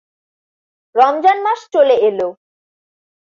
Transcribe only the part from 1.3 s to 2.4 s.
মাস চলে এলো।